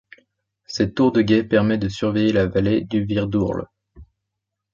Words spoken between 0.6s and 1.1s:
Cette